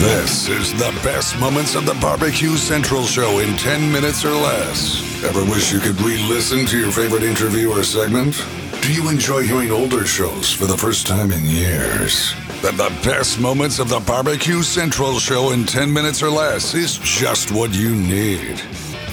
This 0.00 0.46
is 0.48 0.72
the 0.74 0.90
best 1.02 1.38
moments 1.40 1.74
of 1.74 1.86
the 1.86 1.94
Barbecue 1.94 2.56
Central 2.56 3.04
show 3.04 3.38
in 3.38 3.56
10 3.56 3.90
minutes 3.90 4.26
or 4.26 4.32
less. 4.32 5.24
Ever 5.24 5.42
wish 5.44 5.72
you 5.72 5.80
could 5.80 5.98
re 6.02 6.18
listen 6.28 6.66
to 6.66 6.78
your 6.78 6.92
favorite 6.92 7.22
interview 7.22 7.70
or 7.70 7.82
segment? 7.82 8.44
Do 8.82 8.92
you 8.92 9.08
enjoy 9.08 9.44
hearing 9.44 9.70
older 9.70 10.04
shows 10.04 10.52
for 10.52 10.66
the 10.66 10.76
first 10.76 11.06
time 11.06 11.32
in 11.32 11.46
years? 11.46 12.34
Then 12.60 12.76
the 12.76 12.94
best 13.02 13.40
moments 13.40 13.78
of 13.78 13.88
the 13.88 14.00
Barbecue 14.00 14.60
Central 14.60 15.18
show 15.18 15.52
in 15.52 15.64
10 15.64 15.90
minutes 15.90 16.22
or 16.22 16.28
less 16.28 16.74
is 16.74 16.98
just 16.98 17.50
what 17.50 17.72
you 17.72 17.94
need. 17.96 18.60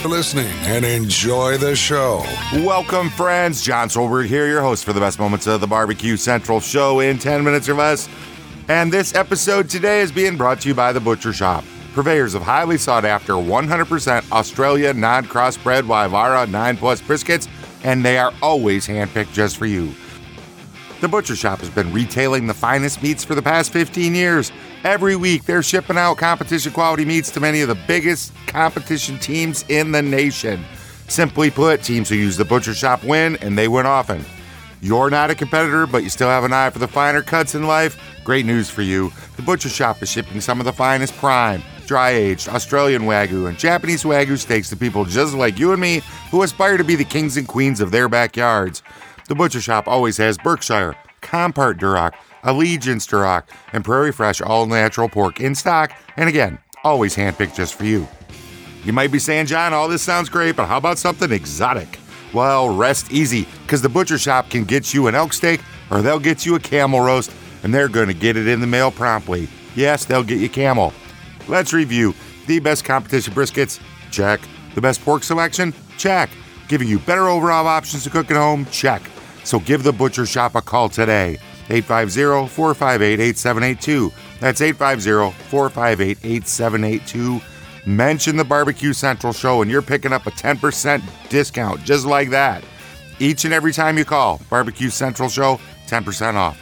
Listening 0.04 0.52
and 0.66 0.84
enjoy 0.84 1.58
the 1.58 1.78
show. 1.78 2.26
Welcome, 2.56 3.10
friends. 3.10 3.62
Jon 3.62 3.88
Solberg 3.88 4.26
here, 4.26 4.50
your 4.50 4.62
host 4.62 4.84
for 4.84 4.92
the 4.92 5.00
best 5.00 5.18
moments 5.18 5.48
of 5.48 5.62
the 5.62 5.68
Barbecue 5.68 6.18
Central 6.18 6.60
show 6.60 7.00
in 7.00 7.18
10 7.18 7.42
minutes 7.42 7.70
or 7.70 7.74
less. 7.74 8.10
And 8.70 8.94
this 8.94 9.14
episode 9.14 9.70
today 9.70 10.00
is 10.00 10.12
being 10.14 10.38
brought 10.38 10.62
to 10.62 10.70
you 10.70 10.74
by 10.74 10.94
The 10.94 11.02
Butcher 11.02 11.34
Shoppe, 11.34 11.66
purveyors 11.94 12.34
of 12.34 12.44
highly 12.44 12.78
sought 12.78 13.04
after 13.04 13.34
100% 13.34 14.32
Australia 14.32 14.94
non 14.94 15.26
crossbred 15.26 15.82
Wyvara 15.82 16.50
9 16.50 16.78
Plus 16.78 17.02
briskets, 17.02 17.50
and 17.84 18.06
they 18.06 18.18
are 18.18 18.32
always 18.42 18.88
handpicked 18.88 19.34
just 19.34 19.58
for 19.58 19.66
you. 19.66 19.94
The 21.02 21.10
Butcher 21.10 21.34
Shoppe 21.34 21.60
has 21.60 21.70
been 21.70 21.92
retailing 21.92 22.48
the 22.48 22.54
finest 22.54 23.04
meats 23.04 23.26
for 23.26 23.36
the 23.36 23.42
past 23.42 23.74
15 23.74 24.16
years. 24.16 24.54
Every 24.86 25.18
week, 25.18 25.44
they're 25.44 25.62
shipping 25.62 25.98
out 25.98 26.18
competition 26.18 26.72
quality 26.72 27.04
meats 27.04 27.32
to 27.32 27.42
many 27.42 27.60
of 27.60 27.68
the 27.68 27.76
biggest 27.86 28.32
competition 28.48 29.20
teams 29.20 29.66
in 29.68 29.92
the 29.92 30.02
nation. 30.02 30.64
Simply 31.10 31.52
put, 31.52 31.84
teams 31.84 32.08
who 32.08 32.16
use 32.16 32.38
the 32.38 32.46
Butcher 32.46 32.74
Shoppe 32.74 33.04
win, 33.04 33.36
and 33.42 33.58
they 33.58 33.68
win 33.68 33.86
often. 33.86 34.24
You're 34.84 35.10
not 35.10 35.30
a 35.30 35.36
competitor, 35.36 35.88
but 35.88 36.04
you 36.04 36.10
still 36.10 36.28
have 36.28 36.44
an 36.44 36.52
eye 36.52 36.70
for 36.70 36.80
the 36.80 36.90
finer 36.90 37.22
cuts 37.22 37.56
in 37.56 37.64
life? 37.64 37.98
Great 38.26 38.46
news 38.46 38.70
for 38.70 38.82
you. 38.82 39.14
The 39.38 39.42
Butcher 39.42 39.70
Shoppe 39.70 40.04
is 40.04 40.12
shipping 40.12 40.42
some 40.42 40.60
of 40.60 40.66
the 40.66 40.74
finest 40.74 41.16
prime, 41.16 41.64
dry 41.88 42.10
aged 42.10 42.50
Australian 42.50 43.04
Wagyu 43.04 43.48
and 43.48 43.58
Japanese 43.58 44.04
Wagyu 44.04 44.38
steaks 44.38 44.68
to 44.72 44.76
people 44.76 45.06
just 45.06 45.36
like 45.36 45.58
you 45.58 45.72
and 45.72 45.80
me 45.80 46.02
who 46.32 46.44
aspire 46.44 46.76
to 46.76 46.84
be 46.84 46.98
the 46.98 47.06
kings 47.06 47.38
and 47.38 47.48
queens 47.48 47.80
of 47.80 47.92
their 47.92 48.10
backyards. 48.10 48.84
The 49.30 49.36
Butcher 49.36 49.60
Shoppe 49.60 49.88
always 49.88 50.18
has 50.18 50.38
Berkshire, 50.38 50.98
Compart 51.22 51.80
Duroc, 51.80 52.12
Allegiance 52.44 53.08
Duroc, 53.08 53.44
and 53.72 53.86
Prairie 53.86 54.12
Fresh 54.12 54.42
all 54.42 54.66
natural 54.66 55.08
pork 55.08 55.40
in 55.40 55.56
stock, 55.56 55.94
and 56.18 56.28
again, 56.28 56.60
always 56.84 57.16
handpicked 57.16 57.56
just 57.56 57.76
for 57.76 57.86
you. 57.86 58.06
You 58.84 58.92
might 58.92 59.14
be 59.14 59.20
saying, 59.20 59.46
Jon, 59.46 59.72
all 59.72 59.88
this 59.88 60.02
sounds 60.02 60.28
great, 60.28 60.58
but 60.58 60.66
how 60.66 60.76
about 60.76 60.98
something 60.98 61.32
exotic? 61.32 62.00
Well, 62.34 62.70
rest 62.76 63.12
easy, 63.12 63.48
because 63.62 63.82
the 63.82 63.90
Butcher 63.90 64.16
Shoppe 64.16 64.50
can 64.50 64.64
get 64.64 64.94
you 64.94 65.08
an 65.08 65.16
elk 65.16 65.34
steak 65.34 65.62
or 65.90 66.02
they'll 66.02 66.20
get 66.20 66.46
you 66.46 66.56
a 66.56 66.60
camel 66.60 67.00
roast, 67.00 67.32
and 67.62 67.74
they're 67.74 67.88
going 67.88 68.08
to 68.08 68.14
get 68.14 68.36
it 68.36 68.48
in 68.48 68.60
the 68.60 68.68
mail 68.68 68.92
promptly. 68.92 69.48
Yes, 69.76 70.06
they'll 70.06 70.24
get 70.24 70.40
you 70.40 70.50
camel. 70.50 70.94
Let's 71.48 71.74
review 71.74 72.16
the 72.48 72.60
best 72.60 72.84
competition 72.84 73.34
briskets. 73.34 73.80
Check. 74.12 74.42
The 74.76 74.82
best 74.82 75.04
pork 75.04 75.24
selection? 75.24 75.74
Check. 75.98 76.30
Giving 76.68 76.88
you 76.88 77.00
better 77.00 77.28
overall 77.28 77.68
options 77.68 78.04
to 78.06 78.10
cook 78.10 78.32
at 78.32 78.38
home? 78.38 78.66
Check. 78.72 79.04
So 79.44 79.60
give 79.60 79.84
the 79.84 79.94
Butcher 79.94 80.24
Shoppe 80.24 80.56
a 80.56 80.62
call 80.62 80.90
today. 80.90 81.38
850 81.70 82.48
458 82.50 83.20
8782. 83.20 84.12
That's 84.40 84.62
850 84.62 85.38
458 85.50 86.18
8782. 86.24 87.53
Mention 87.86 88.38
the 88.38 88.46
Barbecue 88.46 88.94
Central 88.94 89.34
show 89.34 89.62
and 89.62 89.70
you're 89.70 89.82
picking 89.82 90.14
up 90.14 90.26
a 90.26 90.32
10% 90.32 91.02
discount 91.30 91.84
just 91.84 92.06
like 92.06 92.30
that. 92.30 92.64
Each 93.20 93.46
and 93.46 93.54
every 93.54 93.72
time 93.72 93.98
you 93.98 94.06
call, 94.06 94.42
Barbecue 94.50 94.90
Central 94.90 95.30
Show, 95.30 95.60
10% 95.88 96.36
off. 96.36 96.60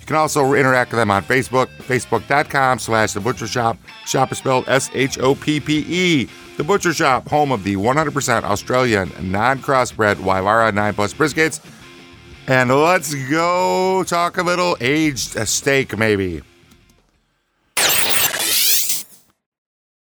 You 0.00 0.06
can 0.06 0.16
also 0.16 0.52
interact 0.52 0.90
with 0.90 0.98
them 0.98 1.10
on 1.10 1.22
Facebook, 1.22 1.68
facebook.com 1.78 2.78
slash 2.78 3.12
The 3.12 3.20
Butcher 3.20 3.46
Shoppe. 3.46 3.78
Shoppe 4.04 4.32
is 4.32 4.38
spelled 4.38 4.68
S-H-O-P-P-E. 4.68 6.28
The 6.56 6.64
Butcher 6.64 6.90
Shoppe, 6.90 7.28
home 7.28 7.52
of 7.52 7.64
the 7.64 7.76
100% 7.76 8.42
Australian 8.42 9.10
non-crossbred 9.22 10.16
Wyvara 10.16 10.74
9 10.74 10.94
Plus 10.94 11.14
briskets. 11.14 11.60
And 12.46 12.68
let's 12.70 13.14
go 13.30 14.04
talk 14.06 14.36
a 14.36 14.42
little 14.42 14.76
aged 14.80 15.48
steak, 15.48 15.96
maybe. 15.96 16.42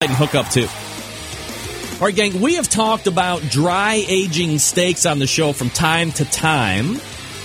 And 0.02 0.12
hook 0.12 0.34
up 0.34 0.48
to. 0.48 0.62
All 2.00 2.06
right, 2.06 2.16
gang, 2.16 2.40
we 2.40 2.54
have 2.54 2.70
talked 2.70 3.06
about 3.06 3.42
dry 3.42 4.02
aging 4.08 4.58
steaks 4.58 5.04
on 5.04 5.18
the 5.18 5.26
show 5.26 5.52
from 5.52 5.68
time 5.68 6.10
to 6.12 6.24
time, 6.24 6.96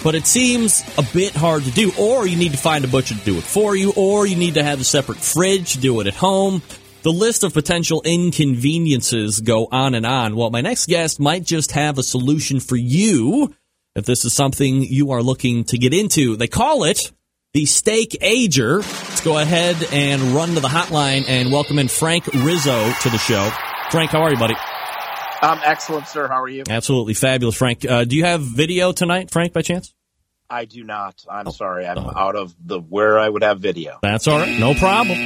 but 0.05 0.15
it 0.15 0.25
seems 0.25 0.81
a 0.97 1.03
bit 1.13 1.35
hard 1.35 1.63
to 1.63 1.71
do. 1.71 1.91
Or 1.99 2.25
you 2.25 2.37
need 2.37 2.53
to 2.53 2.57
find 2.57 2.85
a 2.85 2.87
butcher 2.87 3.13
to 3.13 3.25
do 3.25 3.37
it 3.37 3.43
for 3.43 3.75
you, 3.75 3.91
or 3.97 4.25
you 4.25 4.37
need 4.37 4.53
to 4.53 4.63
have 4.63 4.79
a 4.79 4.85
separate 4.85 5.17
fridge 5.17 5.73
to 5.73 5.79
do 5.79 5.99
it 5.99 6.07
at 6.07 6.13
home. 6.13 6.61
The 7.01 7.11
list 7.11 7.43
of 7.43 7.53
potential 7.53 8.01
inconveniences 8.05 9.41
go 9.41 9.67
on 9.69 9.93
and 9.93 10.05
on. 10.05 10.37
Well, 10.37 10.49
my 10.49 10.61
next 10.61 10.85
guest 10.85 11.19
might 11.19 11.43
just 11.43 11.73
have 11.73 11.97
a 11.97 12.03
solution 12.03 12.61
for 12.61 12.77
you 12.77 13.53
if 13.97 14.05
this 14.05 14.23
is 14.23 14.31
something 14.31 14.81
you 14.81 15.11
are 15.11 15.21
looking 15.21 15.65
to 15.65 15.77
get 15.77 15.93
into. 15.93 16.37
They 16.37 16.47
call 16.47 16.85
it 16.85 17.11
the 17.55 17.65
steak 17.65 18.17
ager. 18.19 18.79
Let's 18.79 19.21
go 19.21 19.37
ahead 19.37 19.77
and 19.93 20.21
run 20.35 20.55
to 20.55 20.59
the 20.59 20.67
hotline 20.67 21.23
and 21.29 21.53
welcome 21.53 21.79
in 21.79 21.87
Frank 21.87 22.27
Rizzo 22.27 22.91
to 22.91 23.09
the 23.09 23.17
show. 23.17 23.49
Frank, 23.91 24.11
how 24.11 24.23
are 24.23 24.29
you, 24.29 24.37
buddy? 24.37 24.55
I'm 25.41 25.61
excellent, 25.63 26.05
sir. 26.09 26.27
How 26.27 26.43
are 26.43 26.49
you? 26.49 26.63
Absolutely 26.69 27.13
fabulous, 27.13 27.55
Frank. 27.55 27.85
Uh, 27.85 28.03
do 28.03 28.17
you 28.17 28.25
have 28.25 28.41
video 28.41 28.91
tonight, 28.91 29.31
Frank, 29.31 29.53
by 29.53 29.61
chance? 29.61 29.93
I 30.49 30.65
do 30.65 30.83
not. 30.83 31.23
I'm 31.31 31.49
sorry. 31.49 31.87
I'm 31.87 31.97
out 31.97 32.35
of 32.35 32.53
the 32.59 32.77
where 32.77 33.17
I 33.17 33.29
would 33.29 33.41
have 33.41 33.61
video. 33.61 33.99
That's 34.01 34.27
all 34.27 34.37
right. 34.37 34.59
No 34.59 34.73
problem. 34.73 35.17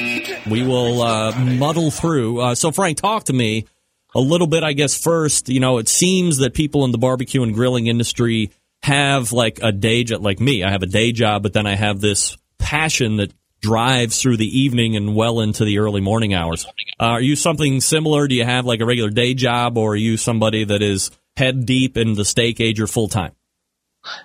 We 0.52 0.62
will 0.62 1.02
uh, 1.02 1.32
muddle 1.36 1.90
through. 1.90 2.42
Uh, 2.42 2.54
so, 2.54 2.72
Frank, 2.72 3.00
talk 3.00 3.24
to 3.24 3.34
me 3.34 3.66
a 4.14 4.20
little 4.20 4.48
bit, 4.48 4.64
I 4.64 4.74
guess, 4.74 5.02
first. 5.02 5.50
You 5.50 5.62
know, 5.62 5.80
it 5.80 5.90
seems 5.90 6.38
that 6.38 6.54
people 6.54 6.86
in 6.86 6.92
the 6.92 7.00
barbecue 7.00 7.42
and 7.42 7.56
grilling 7.56 7.88
industry 7.88 8.52
have 8.82 9.32
like 9.32 9.60
a 9.62 9.72
day 9.72 10.04
job, 10.04 10.22
like 10.24 10.40
me. 10.40 10.64
I 10.64 10.72
have 10.72 10.84
a 10.84 10.88
day 10.88 11.12
job, 11.12 11.44
but 11.44 11.54
then 11.54 11.68
I 11.68 11.76
have 11.76 12.00
this 12.00 12.38
passion 12.58 13.18
that 13.18 13.34
drives 13.62 14.22
through 14.22 14.38
the 14.38 14.60
evening 14.60 14.96
and 14.96 15.16
well 15.16 15.42
into 15.42 15.66
the 15.66 15.80
early 15.80 16.02
morning 16.02 16.34
hours. 16.34 16.66
Uh, 17.00 17.06
are 17.06 17.22
you 17.22 17.36
something 17.36 17.82
similar? 17.82 18.28
Do 18.28 18.36
you 18.36 18.46
have 18.46 18.66
like 18.66 18.80
a 18.80 18.86
regular 18.86 19.10
day 19.10 19.34
job, 19.34 19.78
or 19.78 19.94
are 19.94 19.98
you 19.98 20.18
somebody 20.18 20.64
that 20.64 20.82
is 20.82 21.12
head 21.36 21.66
deep 21.66 21.98
in 21.98 22.14
the 22.14 22.26
steak 22.26 22.60
ager 22.60 22.88
full 22.88 23.08
time? 23.10 23.34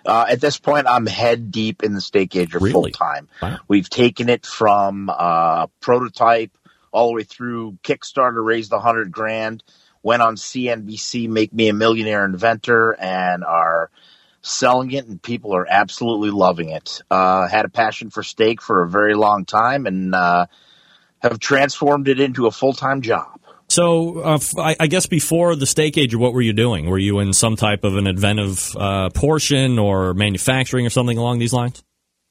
Uh, 0.06 0.26
at 0.28 0.40
this 0.40 0.56
point, 0.58 0.86
I'm 0.86 1.04
head 1.06 1.50
deep 1.50 1.82
in 1.82 1.94
the 1.94 2.00
steak 2.00 2.36
ager 2.36 2.58
Really? 2.58 2.72
full 2.72 2.90
time. 2.90 3.28
Wow. 3.42 3.58
We've 3.66 3.90
taken 3.90 4.28
it 4.28 4.46
from 4.46 5.10
uh, 5.12 5.66
prototype 5.80 6.56
all 6.92 7.08
the 7.08 7.14
way 7.14 7.22
through 7.24 7.76
Kickstarter, 7.82 8.44
raised 8.44 8.72
a 8.72 8.78
hundred 8.78 9.10
grand, 9.10 9.64
went 10.04 10.22
on 10.22 10.36
CNBC, 10.36 11.28
Make 11.28 11.52
Me 11.52 11.68
a 11.68 11.72
Millionaire 11.74 12.24
Inventor, 12.24 12.92
and 13.00 13.42
are 13.42 13.90
selling 14.44 14.92
it, 14.92 15.06
and 15.06 15.20
people 15.20 15.56
are 15.56 15.66
absolutely 15.68 16.30
loving 16.30 16.68
it. 16.68 17.00
Uh, 17.10 17.48
had 17.48 17.64
a 17.64 17.68
passion 17.68 18.10
for 18.10 18.22
steak 18.22 18.60
for 18.60 18.82
a 18.82 18.88
very 18.88 19.14
long 19.14 19.44
time, 19.44 19.86
and 19.86 20.14
uh, 20.14 20.46
have 21.18 21.38
transformed 21.40 22.08
it 22.08 22.20
into 22.20 22.46
a 22.46 22.50
full 22.50 22.74
time 22.74 23.00
job. 23.00 23.40
So, 23.68 24.18
uh, 24.18 24.38
I, 24.58 24.76
I 24.78 24.86
guess 24.86 25.06
before 25.06 25.56
the 25.56 25.66
steak 25.66 25.96
ager, 25.96 26.18
what 26.18 26.34
were 26.34 26.42
you 26.42 26.52
doing? 26.52 26.88
Were 26.88 26.98
you 26.98 27.18
in 27.20 27.32
some 27.32 27.56
type 27.56 27.82
of 27.82 27.96
an 27.96 28.06
inventive 28.06 28.76
uh, 28.76 29.08
portion 29.10 29.78
or 29.78 30.12
manufacturing 30.12 30.86
or 30.86 30.90
something 30.90 31.16
along 31.16 31.38
these 31.38 31.54
lines? 31.54 31.82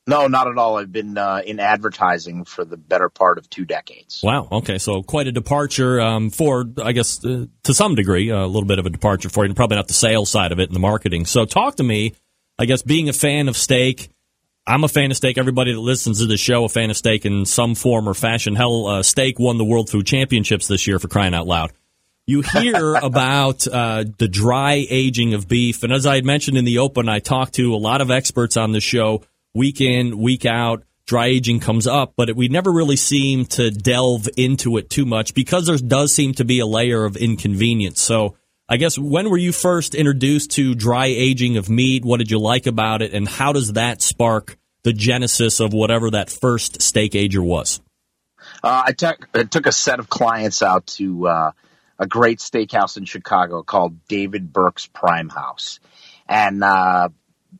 No, 0.06 0.28
not 0.28 0.48
at 0.48 0.58
all. 0.58 0.78
I've 0.78 0.92
been 0.92 1.18
uh, 1.18 1.42
in 1.46 1.60
advertising 1.60 2.44
for 2.44 2.66
the 2.66 2.76
better 2.76 3.08
part 3.08 3.38
of 3.38 3.50
two 3.50 3.64
decades. 3.64 4.20
Wow. 4.22 4.50
Okay. 4.52 4.78
So 4.78 5.02
quite 5.02 5.28
a 5.28 5.32
departure 5.32 6.02
um, 6.02 6.30
for, 6.30 6.66
I 6.84 6.92
guess, 6.92 7.24
uh, 7.24 7.46
to 7.64 7.74
some 7.74 7.96
degree, 7.96 8.30
a 8.30 8.46
little 8.46 8.68
bit 8.68 8.80
of 8.80 8.86
a 8.86 8.90
departure 8.90 9.30
for 9.30 9.46
you. 9.46 9.54
Probably 9.54 9.78
not 9.78 9.88
the 9.88 9.94
sales 9.94 10.30
side 10.30 10.52
of 10.52 10.60
it 10.60 10.68
and 10.68 10.76
the 10.76 10.82
marketing. 10.82 11.26
So 11.26 11.46
talk 11.46 11.78
to 11.78 11.84
me. 11.84 12.16
I 12.60 12.66
guess 12.66 12.82
being 12.82 13.08
a 13.08 13.14
fan 13.14 13.48
of 13.48 13.56
steak, 13.56 14.10
I'm 14.68 14.84
a 14.84 14.88
fan 14.88 15.10
of 15.10 15.18
steak. 15.18 15.38
Everybody 15.38 15.74
that 15.74 15.80
listens 15.80 16.20
to 16.20 16.26
the 16.26 16.38
show, 16.38 16.66
a 16.66 16.70
fan 16.70 16.90
of 16.90 16.98
steak 16.98 17.26
in 17.26 17.46
some 17.46 17.74
form 17.74 18.08
or 18.08 18.14
fashion. 18.14 18.56
Hell, 18.56 18.88
uh, 18.88 19.04
steak 19.04 19.40
won 19.40 19.58
the 19.58 19.66
World 19.66 19.90
Food 19.90 20.06
Championships 20.06 20.68
this 20.68 20.86
year 20.86 21.00
for 21.00 21.08
crying 21.08 21.34
out 21.34 21.48
loud. 21.48 21.72
You 22.26 22.42
hear 22.42 22.96
about 23.02 23.68
uh, 23.68 24.06
the 24.18 24.28
dry 24.28 24.86
aging 24.90 25.34
of 25.34 25.48
beef, 25.48 25.84
and 25.84 25.92
as 25.92 26.06
I 26.06 26.16
had 26.16 26.26
mentioned 26.26 26.58
in 26.58 26.66
the 26.66 26.80
open, 26.80 27.10
I 27.10 27.20
talked 27.20 27.56
to 27.56 27.74
a 27.74 27.78
lot 27.78 28.02
of 28.02 28.12
experts 28.12 28.56
on 28.56 28.72
the 28.72 28.80
show, 28.80 29.24
week 29.54 29.82
in, 29.82 30.18
week 30.18 30.46
out. 30.46 30.84
Dry 31.06 31.28
aging 31.28 31.60
comes 31.60 31.86
up, 31.86 32.14
but 32.16 32.30
it, 32.30 32.36
we 32.38 32.48
never 32.48 32.72
really 32.72 32.96
seem 32.96 33.46
to 33.46 33.70
delve 33.70 34.30
into 34.38 34.78
it 34.78 34.90
too 34.90 35.06
much 35.06 35.34
because 35.34 35.66
there 35.66 35.78
does 35.78 36.14
seem 36.14 36.34
to 36.36 36.46
be 36.46 36.60
a 36.60 36.66
layer 36.66 37.04
of 37.04 37.18
inconvenience. 37.18 38.02
So, 38.02 38.38
I 38.70 38.78
guess 38.78 38.98
when 38.98 39.30
were 39.30 39.38
you 39.38 39.52
first 39.52 39.96
introduced 39.96 40.52
to 40.52 40.74
dry 40.74 41.08
aging 41.08 41.58
of 41.58 41.70
meat? 41.70 42.06
What 42.06 42.20
did 42.20 42.32
you 42.32 42.40
like 42.40 42.68
about 42.68 43.02
it, 43.02 43.14
and 43.14 43.28
how 43.28 43.52
does 43.52 43.74
that 43.74 44.02
spark 44.02 44.58
the 44.84 44.94
genesis 44.94 45.60
of 45.60 45.74
whatever 45.74 46.12
that 46.12 46.30
first 46.30 46.82
steak 46.82 47.16
ager 47.16 47.44
was? 47.44 47.82
Uh, 48.64 48.84
I 48.88 48.94
took 48.94 49.28
I 49.34 49.44
took 49.44 49.66
a 49.66 49.72
set 49.74 50.00
of 50.00 50.10
clients 50.10 50.64
out 50.64 50.88
to 50.88 51.28
uh, 51.28 51.52
a 52.00 52.08
great 52.08 52.40
steakhouse 52.40 52.96
in 52.96 53.04
Chicago 53.04 53.62
called 53.62 54.08
David 54.08 54.54
Burke's 54.54 54.88
Prime 54.88 55.30
House, 55.30 55.82
and 56.28 56.64
uh, 56.64 57.10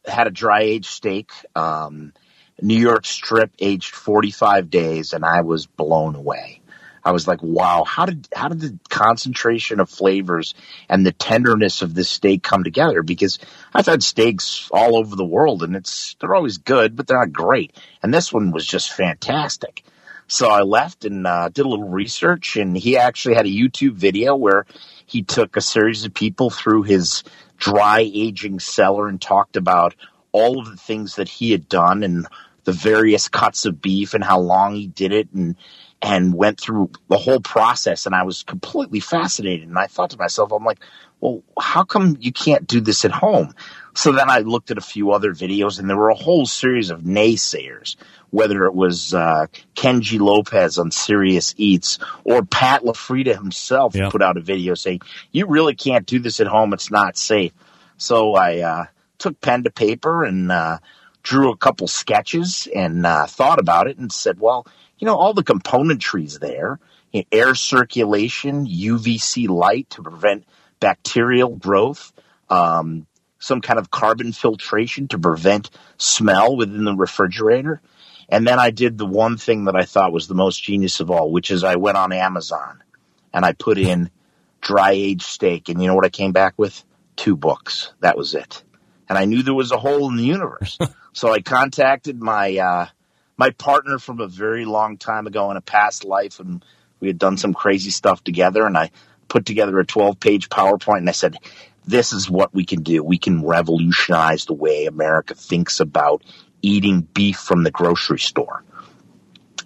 had 0.06 0.28
a 0.28 0.32
dry 0.32 0.62
aged 0.62 0.86
steak, 0.90 1.32
um, 1.56 2.14
New 2.62 2.78
York 2.80 3.06
strip 3.06 3.52
aged 3.60 3.94
45 3.96 4.70
days, 4.70 5.14
and 5.14 5.26
I 5.26 5.42
was 5.42 5.66
blown 5.66 6.16
away. 6.16 6.62
I 7.06 7.12
was 7.12 7.28
like, 7.28 7.44
wow, 7.44 7.84
how 7.84 8.06
did 8.06 8.28
how 8.34 8.48
did 8.48 8.62
the 8.62 8.80
concentration 8.90 9.80
of 9.80 9.90
flavors 9.90 10.54
and 10.88 11.06
the 11.06 11.12
tenderness 11.12 11.82
of 11.82 11.94
this 11.94 12.10
steak 12.10 12.44
come 12.44 12.64
together? 12.64 13.04
Because 13.04 13.40
I've 13.74 13.86
had 13.86 14.04
steaks 14.04 14.70
all 14.72 14.96
over 14.98 15.16
the 15.16 15.26
world 15.26 15.64
and 15.64 15.76
it's 15.76 16.16
they're 16.20 16.36
always 16.36 16.60
good, 16.60 16.96
but 16.96 17.08
they're 17.08 17.20
not 17.20 17.34
great. 17.34 17.76
And 18.02 18.14
this 18.14 18.32
one 18.32 18.52
was 18.52 18.66
just 18.66 18.94
fantastic. 18.94 19.84
So 20.28 20.50
I 20.50 20.62
left 20.62 21.06
and 21.06 21.28
uh, 21.28 21.50
did 21.50 21.66
a 21.66 21.70
little 21.70 21.90
research, 21.90 22.56
and 22.56 22.78
he 22.78 22.98
actually 22.98 23.36
had 23.36 23.46
a 23.46 23.50
YouTube 23.50 23.94
video 23.94 24.36
where 24.36 24.66
he 25.06 25.22
took 25.22 25.58
a 25.58 25.62
series 25.62 26.06
of 26.06 26.14
people 26.14 26.50
through 26.50 26.84
his 26.84 27.24
dry 27.58 28.00
aging 28.00 28.60
cellar 28.60 29.08
and 29.08 29.22
talked 29.22 29.58
about 29.58 29.96
all 30.32 30.60
of 30.60 30.70
the 30.70 30.78
things 30.78 31.16
that 31.16 31.30
he 31.30 31.52
had 31.52 31.70
done 31.70 32.04
and 32.04 32.28
the 32.64 32.72
various 32.72 33.28
cuts 33.28 33.66
of 33.66 33.82
beef 33.82 34.14
and 34.14 34.24
how 34.24 34.40
long 34.40 34.76
he 34.76 34.88
did 34.88 35.12
it 35.12 35.28
and 35.34 35.56
and 36.04 36.34
went 36.36 36.60
through 36.60 36.92
the 37.08 37.18
whole 37.18 37.40
process 37.40 38.06
and 38.06 38.14
I 38.14 38.24
was 38.24 38.44
completely 38.44 39.00
fascinated. 39.00 39.68
And 39.68 39.80
I 39.80 39.88
thought 39.88 40.12
to 40.12 40.18
myself 40.18 40.52
I'm 40.52 40.64
like 40.64 40.80
well 41.22 41.42
how 41.60 41.84
come 41.84 42.18
you 42.20 42.32
can't 42.32 42.68
do 42.68 42.82
this 42.82 43.06
at 43.06 43.12
home? 43.12 43.56
So 43.96 44.12
then 44.12 44.30
I 44.30 44.40
looked 44.40 44.70
at 44.70 44.78
a 44.78 44.82
few 44.82 45.12
other 45.12 45.34
videos 45.34 45.80
and 45.80 45.90
there 45.90 45.98
were 45.98 46.10
a 46.10 46.16
whole 46.16 46.46
series 46.46 46.90
of 46.90 47.02
naysayers 47.02 47.96
whether 48.34 48.66
it 48.66 48.74
was 48.74 49.14
uh, 49.14 49.46
Kenji 49.76 50.20
Lopez 50.20 50.80
on 50.80 50.90
Serious 50.90 51.54
Eats 51.56 52.00
or 52.24 52.44
Pat 52.44 52.82
LaFrieda 52.82 53.36
himself 53.36 53.94
put 54.10 54.24
out 54.24 54.38
a 54.38 54.42
video 54.42 54.74
saying 54.74 55.02
you 55.32 55.46
really 55.46 55.76
can't 55.76 56.08
do 56.08 56.18
this 56.18 56.40
at 56.40 56.48
home. 56.48 56.74
It's 56.74 56.90
not 56.90 57.16
safe. 57.16 57.54
So 57.98 58.34
I 58.34 58.62
uh, 58.62 58.86
took 59.20 59.40
pen 59.40 59.66
to 59.66 59.70
paper 59.70 60.24
and 60.24 60.52
uh, 60.52 60.80
drew 61.22 61.52
a 61.52 61.58
couple 61.58 61.88
sketches 61.88 62.68
and 62.76 63.06
uh, 63.06 63.28
thought 63.28 63.60
about 63.60 63.86
it 63.86 64.00
and 64.00 64.12
said, 64.12 64.40
well, 64.40 64.66
you 65.00 65.06
know, 65.06 65.16
all 65.16 65.34
the 65.34 65.44
componentry's 65.44 66.40
there. 66.40 66.80
You 67.12 67.22
know, 67.22 67.26
air 67.32 67.56
circulation, 67.56 68.66
UVC 68.66 69.48
light 69.48 69.90
to 69.92 70.04
prevent 70.04 70.46
bacterial 70.80 71.56
growth, 71.56 72.12
um, 72.50 73.06
some 73.40 73.62
kind 73.62 73.80
of 73.80 73.92
carbon 73.92 74.32
filtration 74.32 75.08
to 75.10 75.20
prevent 75.20 75.70
smell 75.98 76.56
within 76.56 76.84
the 76.86 76.96
refrigerator. 76.96 77.82
And 78.30 78.48
then 78.48 78.60
I 78.60 78.72
did 78.72 78.98
the 78.98 79.06
one 79.06 79.38
thing 79.38 79.66
that 79.66 79.76
I 79.76 79.84
thought 79.84 80.14
was 80.14 80.28
the 80.28 80.34
most 80.34 80.64
genius 80.64 81.00
of 81.00 81.12
all, 81.12 81.32
which 81.32 81.52
is 81.52 81.64
I 81.64 81.76
went 81.76 81.98
on 81.98 82.12
Amazon 82.12 82.82
and 83.34 83.46
I 83.46 83.54
put 83.54 83.78
in 83.78 84.10
dry 84.62 84.92
aged 84.92 85.24
steak. 85.24 85.70
And 85.70 85.82
you 85.82 85.88
know 85.88 85.96
what 85.96 86.06
I 86.06 86.10
came 86.10 86.32
back 86.32 86.54
with? 86.58 86.84
Two 87.16 87.36
books. 87.36 87.94
That 88.00 88.18
was 88.18 88.34
it. 88.34 88.64
And 89.10 89.18
I 89.18 89.26
knew 89.26 89.44
there 89.44 89.54
was 89.54 89.72
a 89.72 89.78
hole 89.78 90.10
in 90.10 90.16
the 90.16 90.24
universe. 90.24 90.78
So 91.16 91.32
I 91.32 91.42
contacted 91.42 92.20
my 92.20 92.58
uh, 92.58 92.88
my 93.38 93.50
partner 93.52 93.98
from 94.00 94.20
a 94.20 94.28
very 94.28 94.66
long 94.66 94.98
time 94.98 95.28
ago 95.28 95.50
in 95.52 95.58
a 95.58 95.62
past 95.62 96.04
life, 96.04 96.40
and 96.40 96.64
we 97.00 97.08
had 97.08 97.18
done 97.18 97.38
some 97.38 97.54
crazy 97.54 97.90
stuff 97.90 98.24
together. 98.24 98.66
And 98.66 98.78
I 98.78 98.92
put 99.28 99.46
together 99.46 99.80
a 99.80 99.86
12 99.86 100.20
page 100.20 100.50
PowerPoint, 100.50 101.00
and 101.00 101.10
I 101.10 101.14
said, 101.14 101.38
"This 101.86 102.14
is 102.14 102.30
what 102.30 102.54
we 102.54 102.66
can 102.66 102.84
do. 102.84 103.04
We 103.04 103.18
can 103.18 103.46
revolutionize 103.46 104.46
the 104.46 104.54
way 104.54 104.86
America 104.86 105.36
thinks 105.36 105.80
about 105.80 106.24
eating 106.62 107.02
beef 107.02 107.38
from 107.38 107.64
the 107.64 107.72
grocery 107.72 108.20
store." 108.20 108.64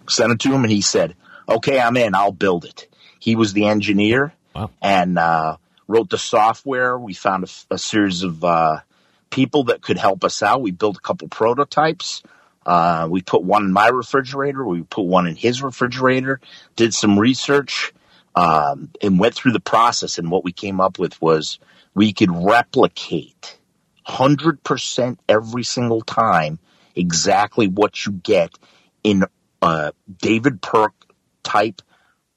Sent 0.07 0.31
it 0.31 0.39
to 0.41 0.53
him, 0.53 0.63
and 0.63 0.71
he 0.71 0.81
said, 0.81 1.15
"Okay, 1.49 1.79
I'm 1.79 1.97
in. 1.97 2.15
I'll 2.15 2.31
build 2.31 2.65
it." 2.65 2.87
He 3.19 3.35
was 3.35 3.53
the 3.53 3.65
engineer 3.65 4.33
wow. 4.55 4.69
and 4.81 5.17
uh, 5.17 5.57
wrote 5.87 6.09
the 6.09 6.17
software. 6.17 6.97
We 6.97 7.13
found 7.13 7.43
a, 7.43 7.73
a 7.73 7.77
series 7.77 8.23
of 8.23 8.43
uh, 8.43 8.79
people 9.29 9.65
that 9.65 9.81
could 9.81 9.97
help 9.97 10.23
us 10.23 10.41
out. 10.41 10.61
We 10.61 10.71
built 10.71 10.97
a 10.97 11.01
couple 11.01 11.27
prototypes. 11.27 12.23
Uh, 12.67 13.07
we 13.09 13.21
put 13.21 13.43
one 13.43 13.63
in 13.63 13.71
my 13.71 13.87
refrigerator. 13.87 14.63
We 14.65 14.83
put 14.83 15.05
one 15.05 15.25
in 15.25 15.37
his 15.37 15.63
refrigerator. 15.63 16.41
Did 16.75 16.93
some 16.93 17.17
research 17.17 17.93
um, 18.35 18.91
and 19.01 19.17
went 19.19 19.35
through 19.35 19.53
the 19.53 19.61
process. 19.61 20.17
And 20.19 20.29
what 20.29 20.43
we 20.43 20.51
came 20.51 20.81
up 20.81 20.99
with 20.99 21.19
was 21.21 21.59
we 21.95 22.11
could 22.11 22.29
replicate 22.29 23.57
100% 24.05 25.17
every 25.29 25.63
single 25.63 26.01
time 26.01 26.59
exactly 26.93 27.67
what 27.67 28.05
you 28.05 28.11
get 28.11 28.51
in 29.03 29.23
a 29.61 29.93
David 30.21 30.59
Burke 30.59 30.93
type 31.43 31.81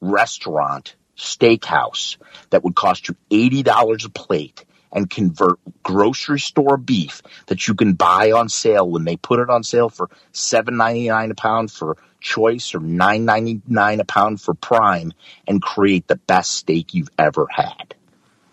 restaurant 0.00 0.94
steakhouse 1.16 2.16
that 2.50 2.64
would 2.64 2.74
cost 2.74 3.08
you 3.08 3.16
$80 3.30 4.06
a 4.06 4.08
plate 4.10 4.64
and 4.92 5.08
convert 5.08 5.58
grocery 5.82 6.40
store 6.40 6.76
beef 6.76 7.22
that 7.46 7.68
you 7.68 7.74
can 7.74 7.94
buy 7.94 8.32
on 8.32 8.48
sale 8.48 8.88
when 8.88 9.04
they 9.04 9.16
put 9.16 9.40
it 9.40 9.50
on 9.50 9.62
sale 9.62 9.88
for 9.88 10.10
seven 10.32 10.76
ninety 10.76 11.08
nine 11.08 11.30
a 11.30 11.34
pound 11.34 11.70
for 11.70 11.96
choice 12.20 12.74
or 12.74 12.80
nine 12.80 13.24
ninety 13.24 13.60
nine 13.66 14.00
a 14.00 14.04
pound 14.04 14.40
for 14.40 14.54
prime 14.54 15.12
and 15.46 15.62
create 15.62 16.06
the 16.08 16.16
best 16.16 16.54
steak 16.54 16.94
you've 16.94 17.10
ever 17.18 17.46
had. 17.50 17.94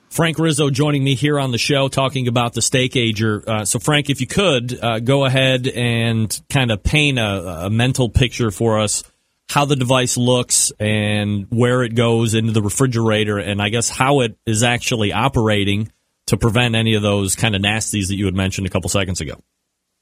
Frank 0.09 0.39
Rizzo 0.39 0.69
joining 0.69 1.03
me 1.03 1.15
here 1.15 1.39
on 1.39 1.51
the 1.51 1.57
show 1.57 1.89
talking 1.89 2.27
about 2.27 2.53
the 2.53 2.61
steak 2.61 2.95
ager. 2.95 3.43
Uh, 3.45 3.65
so, 3.65 3.77
Frank, 3.77 4.09
if 4.09 4.21
you 4.21 4.25
could 4.25 4.79
uh, 4.81 4.99
go 4.99 5.25
ahead 5.25 5.67
and 5.67 6.41
kind 6.49 6.71
of 6.71 6.81
paint 6.81 7.19
a, 7.19 7.65
a 7.65 7.69
mental 7.69 8.09
picture 8.09 8.49
for 8.49 8.79
us 8.79 9.03
how 9.49 9.65
the 9.65 9.75
device 9.75 10.17
looks 10.17 10.71
and 10.79 11.47
where 11.49 11.83
it 11.83 11.95
goes 11.95 12.33
into 12.33 12.51
the 12.51 12.61
refrigerator, 12.61 13.37
and 13.37 13.61
I 13.61 13.69
guess 13.69 13.89
how 13.89 14.21
it 14.21 14.37
is 14.45 14.63
actually 14.63 15.13
operating 15.13 15.91
to 16.27 16.37
prevent 16.37 16.75
any 16.75 16.93
of 16.95 17.01
those 17.01 17.35
kind 17.35 17.55
of 17.55 17.61
nasties 17.61 18.07
that 18.07 18.15
you 18.15 18.25
had 18.25 18.35
mentioned 18.35 18.67
a 18.67 18.69
couple 18.69 18.89
seconds 18.89 19.21
ago. 19.21 19.41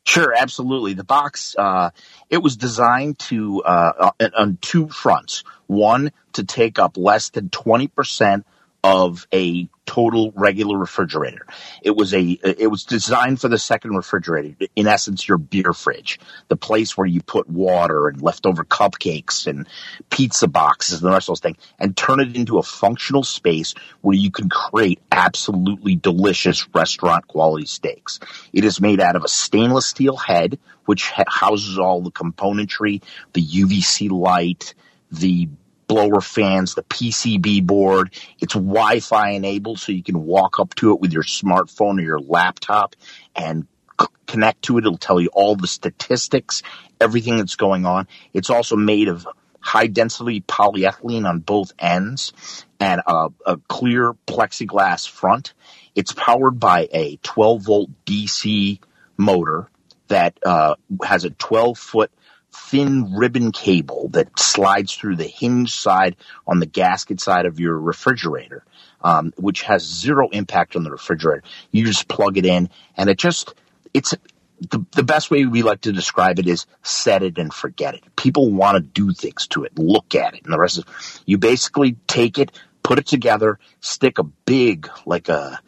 Sure, 0.05 0.33
absolutely. 0.37 0.93
The 0.93 1.03
box, 1.03 1.55
uh, 1.57 1.89
it 2.29 2.37
was 2.37 2.57
designed 2.57 3.17
to, 3.19 3.63
uh, 3.63 4.11
on 4.37 4.57
two 4.61 4.87
fronts. 4.87 5.43
One, 5.65 6.11
to 6.33 6.43
take 6.43 6.77
up 6.77 6.95
less 6.95 7.29
than 7.29 7.49
20% 7.49 8.43
of 8.85 9.27
a 9.33 9.67
total 9.87 10.31
regular 10.35 10.77
refrigerator. 10.77 11.47
It 11.81 11.95
was 11.95 12.13
a 12.13 12.21
it 12.21 12.69
was 12.69 12.83
designed 12.83 13.41
for 13.41 13.47
the 13.47 13.57
second 13.57 13.95
refrigerator. 13.95 14.67
In 14.75 14.85
essence, 14.85 15.27
your 15.27 15.39
beer 15.39 15.73
fridge, 15.73 16.19
the 16.49 16.55
place 16.55 16.95
where 16.95 17.07
you 17.07 17.23
put 17.23 17.49
water 17.49 18.07
and 18.07 18.21
leftover 18.21 18.63
cupcakes 18.63 19.47
and 19.47 19.67
pizza 20.11 20.47
boxes 20.47 21.01
and 21.01 21.09
the 21.09 21.13
rest 21.13 21.29
of 21.29 21.33
those 21.33 21.39
things, 21.39 21.57
and 21.79 21.97
turn 21.97 22.19
it 22.19 22.35
into 22.35 22.59
a 22.59 22.63
functional 22.63 23.23
space 23.23 23.73
where 24.01 24.15
you 24.15 24.29
can 24.29 24.49
create 24.49 24.99
absolutely 25.11 25.95
delicious 25.95 26.67
restaurant 26.75 27.27
quality 27.27 27.65
steaks. 27.65 28.19
It 28.53 28.65
is 28.65 28.79
made 28.79 28.99
out 28.99 29.15
of 29.15 29.23
a 29.23 29.27
stainless 29.27 29.87
steel 29.87 30.15
head, 30.15 30.59
which 30.85 31.09
houses 31.09 31.79
all 31.79 32.01
the 32.01 32.11
componentry, 32.11 33.01
the 33.33 33.43
UVC 33.43 34.11
light, 34.11 34.75
the 35.11 35.49
blower 35.87 36.21
fans, 36.21 36.75
the 36.75 36.83
PCB 36.83 37.65
board. 37.65 38.13
It's 38.39 38.53
Wi-Fi 38.53 39.31
enabled, 39.31 39.79
so 39.79 39.91
you 39.91 40.03
can 40.03 40.25
walk 40.25 40.59
up 40.59 40.75
to 40.75 40.93
it 40.93 40.99
with 40.99 41.13
your 41.13 41.23
smartphone 41.23 41.99
or 41.99 42.03
your 42.03 42.19
laptop 42.19 42.95
and 43.35 43.67
c- 43.99 44.07
connect 44.27 44.63
to 44.63 44.77
it. 44.77 44.85
It'll 44.85 44.97
tell 44.97 45.21
you 45.21 45.29
all 45.33 45.55
the 45.55 45.67
statistics, 45.67 46.63
everything 46.99 47.37
that's 47.37 47.55
going 47.55 47.85
on. 47.85 48.07
It's 48.33 48.49
also 48.49 48.75
made 48.75 49.07
of 49.07 49.27
high 49.59 49.87
density 49.87 50.41
polyethylene 50.41 51.27
on 51.27 51.39
both 51.39 51.73
ends 51.79 52.33
and 52.79 53.01
a, 53.07 53.29
a 53.45 53.57
clear 53.67 54.13
plexiglass 54.27 55.09
front. 55.09 55.53
It's 55.95 56.11
powered 56.11 56.59
by 56.59 56.87
a 56.91 57.17
12 57.23 57.63
volt 57.63 57.89
DC 58.05 58.79
motor 59.17 59.69
that 60.07 60.37
uh, 60.45 60.75
has 61.03 61.25
a 61.25 61.31
12 61.31 61.77
foot 61.77 62.11
thin 62.55 63.13
ribbon 63.15 63.51
cable 63.51 64.09
that 64.09 64.39
slides 64.39 64.95
through 64.95 65.15
the 65.15 65.27
hinge 65.27 65.73
side 65.73 66.15
on 66.47 66.59
the 66.59 66.65
gasket 66.65 67.19
side 67.19 67.45
of 67.45 67.59
your 67.59 67.77
refrigerator, 67.77 68.63
um, 69.01 69.33
which 69.37 69.63
has 69.63 69.83
zero 69.83 70.29
impact 70.29 70.75
on 70.75 70.83
the 70.83 70.91
refrigerator. 70.91 71.43
You 71.71 71.85
just 71.85 72.07
plug 72.07 72.37
it 72.37 72.45
in, 72.45 72.69
and 72.97 73.09
it 73.09 73.17
just 73.17 73.53
it's 73.93 74.13
the, 74.61 74.85
the 74.91 75.03
best 75.03 75.29
way 75.29 75.45
we 75.45 75.63
like 75.63 75.81
to 75.81 75.91
describe 75.91 76.39
it 76.39 76.47
is 76.47 76.65
set 76.81 77.23
it 77.23 77.37
and 77.37 77.53
forget 77.53 77.95
it. 77.95 78.03
People 78.15 78.51
want 78.51 78.75
to 78.75 78.81
do 78.81 79.13
things 79.13 79.47
to 79.47 79.63
it, 79.63 79.77
look 79.77 80.15
at 80.15 80.33
it, 80.33 80.43
and 80.43 80.53
the 80.53 80.59
rest 80.59 80.79
is 80.79 81.21
you 81.25 81.37
basically 81.37 81.97
take 82.07 82.37
it, 82.37 82.51
put 82.83 82.99
it 82.99 83.07
together, 83.07 83.59
stick 83.81 84.17
a 84.17 84.23
big 84.23 84.89
like 85.05 85.29
a 85.29 85.59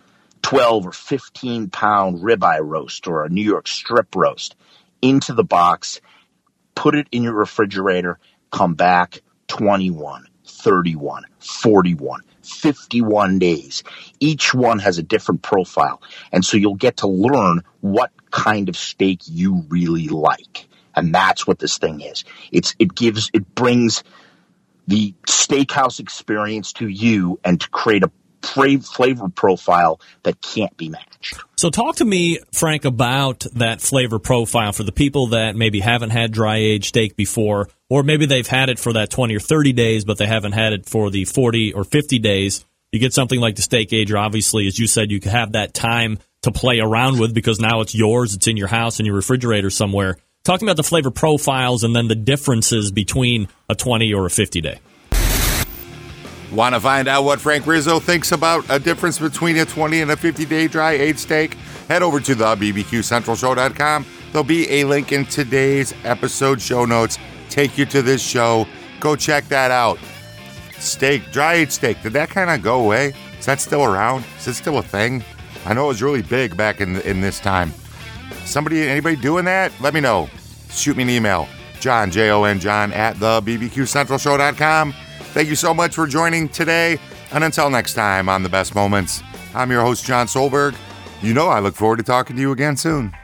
12 0.41 0.87
or 0.87 0.91
15 0.91 1.69
pound 1.69 2.21
ribeye 2.21 2.59
roast 2.61 3.07
or 3.07 3.25
a 3.25 3.29
New 3.29 3.43
York 3.43 3.67
strip 3.67 4.15
roast 4.15 4.55
into 5.01 5.33
the 5.33 5.43
box 5.43 6.01
put 6.77 6.93
it 6.93 7.07
in 7.11 7.23
your 7.23 7.33
refrigerator, 7.33 8.19
come 8.51 8.75
back 8.75 9.21
21, 9.47 10.27
31, 10.45 11.23
41, 11.39 12.21
51 12.43 13.39
days. 13.39 13.83
Each 14.19 14.53
one 14.53 14.77
has 14.77 14.99
a 14.99 15.03
different 15.03 15.41
profile. 15.41 15.99
And 16.31 16.45
so 16.45 16.55
you'll 16.55 16.75
get 16.75 16.97
to 16.97 17.07
learn 17.07 17.63
what 17.81 18.11
kind 18.29 18.69
of 18.69 18.77
steak 18.77 19.21
you 19.25 19.65
really 19.69 20.07
like. 20.07 20.67
And 20.95 21.13
that's 21.13 21.47
what 21.47 21.57
this 21.57 21.79
thing 21.79 22.01
is. 22.01 22.23
It's, 22.51 22.75
it 22.77 22.93
gives, 22.93 23.31
it 23.33 23.55
brings 23.55 24.03
the 24.87 25.15
steakhouse 25.27 25.99
experience 25.99 26.73
to 26.73 26.87
you 26.87 27.39
and 27.43 27.59
to 27.59 27.69
create 27.69 28.03
a 28.03 28.11
flavor 28.41 29.29
profile 29.29 29.99
that 30.23 30.41
can't 30.41 30.75
be 30.77 30.89
matched. 30.89 31.35
So, 31.55 31.69
talk 31.69 31.97
to 31.97 32.05
me, 32.05 32.39
Frank, 32.51 32.85
about 32.85 33.45
that 33.55 33.81
flavor 33.81 34.19
profile 34.19 34.71
for 34.71 34.83
the 34.83 34.91
people 34.91 35.27
that 35.27 35.55
maybe 35.55 35.79
haven't 35.79 36.11
had 36.11 36.31
dry 36.31 36.57
aged 36.57 36.85
steak 36.85 37.15
before, 37.15 37.69
or 37.89 38.03
maybe 38.03 38.25
they've 38.25 38.47
had 38.47 38.69
it 38.69 38.79
for 38.79 38.93
that 38.93 39.09
20 39.09 39.35
or 39.35 39.39
30 39.39 39.73
days, 39.73 40.05
but 40.05 40.17
they 40.17 40.27
haven't 40.27 40.53
had 40.53 40.73
it 40.73 40.87
for 40.87 41.09
the 41.09 41.25
40 41.25 41.73
or 41.73 41.83
50 41.83 42.19
days. 42.19 42.65
You 42.91 42.99
get 42.99 43.13
something 43.13 43.39
like 43.39 43.55
the 43.55 43.61
steak 43.61 43.91
ager, 43.91 44.17
obviously, 44.17 44.67
as 44.67 44.79
you 44.79 44.87
said, 44.87 45.11
you 45.11 45.19
could 45.19 45.31
have 45.31 45.53
that 45.53 45.73
time 45.73 46.19
to 46.43 46.51
play 46.51 46.79
around 46.79 47.19
with 47.19 47.33
because 47.33 47.59
now 47.59 47.81
it's 47.81 47.93
yours, 47.93 48.33
it's 48.33 48.47
in 48.47 48.57
your 48.57 48.67
house, 48.67 48.99
in 48.99 49.05
your 49.05 49.15
refrigerator 49.15 49.69
somewhere. 49.69 50.17
Talking 50.43 50.67
about 50.67 50.77
the 50.77 50.83
flavor 50.83 51.11
profiles 51.11 51.83
and 51.83 51.93
then 51.93 52.07
the 52.07 52.15
differences 52.15 52.91
between 52.91 53.49
a 53.69 53.75
20 53.75 54.13
or 54.13 54.25
a 54.25 54.29
50 54.29 54.61
day. 54.61 54.79
Want 56.51 56.75
to 56.75 56.79
find 56.79 57.07
out 57.07 57.23
what 57.23 57.41
Frank 57.41 57.67
Rizzo 57.67 57.99
thinks 57.99 58.31
about 58.31 58.65
a 58.69 58.79
difference 58.79 59.19
between 59.19 59.57
a 59.57 59.65
20 59.65 60.01
and 60.01 60.11
a 60.11 60.15
50 60.17 60.45
day 60.45 60.67
dry 60.67 60.93
aged 60.93 61.19
steak? 61.19 61.55
Head 61.89 62.01
over 62.01 62.19
to 62.21 62.35
the 62.35 62.55
BBQCentralShow.com. 62.55 64.05
There'll 64.31 64.43
be 64.43 64.69
a 64.69 64.85
link 64.85 65.11
in 65.11 65.25
today's 65.25 65.93
episode 66.03 66.61
show 66.61 66.85
notes. 66.85 67.17
Take 67.49 67.77
you 67.77 67.85
to 67.87 68.01
this 68.01 68.21
show. 68.21 68.65
Go 68.99 69.15
check 69.15 69.45
that 69.49 69.71
out. 69.71 69.99
Steak, 70.79 71.31
dry 71.31 71.55
aged 71.55 71.73
steak. 71.73 72.01
Did 72.01 72.13
that 72.13 72.29
kind 72.29 72.49
of 72.49 72.61
go 72.61 72.79
away? 72.81 73.13
Is 73.39 73.45
that 73.45 73.59
still 73.59 73.83
around? 73.83 74.23
Is 74.37 74.47
it 74.47 74.53
still 74.53 74.77
a 74.77 74.83
thing? 74.83 75.23
I 75.65 75.73
know 75.73 75.85
it 75.85 75.89
was 75.89 76.01
really 76.01 76.21
big 76.21 76.55
back 76.55 76.79
in 76.79 77.01
in 77.01 77.19
this 77.19 77.39
time. 77.39 77.73
Somebody, 78.45 78.87
anybody 78.87 79.17
doing 79.17 79.45
that? 79.45 79.73
Let 79.81 79.93
me 79.93 79.99
know. 79.99 80.29
Shoot 80.69 80.95
me 80.95 81.03
an 81.03 81.09
email. 81.09 81.47
Jon, 81.79 82.09
J 82.09 82.29
O 82.31 82.43
N 82.43 82.59
Jon, 82.59 82.93
at 82.93 83.19
the 83.19 83.41
BBQCentralShow.com. 83.41 84.93
Thank 85.37 85.49
you 85.49 85.55
so 85.55 85.71
much 85.71 85.93
for 85.93 86.07
joining 86.07 86.49
today. 86.49 86.97
And 87.31 87.43
until 87.43 87.69
next 87.69 87.93
time 87.93 88.27
on 88.27 88.41
The 88.41 88.49
Best 88.49 88.73
Moments, 88.73 89.21
I'm 89.53 89.69
your 89.69 89.83
host, 89.83 90.03
Jon 90.03 90.25
Solberg. 90.25 90.75
You 91.21 91.35
know 91.35 91.47
I 91.47 91.59
look 91.59 91.75
forward 91.75 91.97
to 91.97 92.03
talking 92.03 92.35
to 92.37 92.41
you 92.41 92.51
again 92.51 92.75
soon. 92.75 93.15